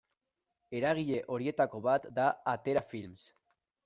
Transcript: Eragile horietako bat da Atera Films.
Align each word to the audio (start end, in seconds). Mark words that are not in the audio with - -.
Eragile 0.77 1.19
horietako 1.35 1.81
bat 1.87 2.07
da 2.21 2.31
Atera 2.55 2.83
Films. 2.95 3.27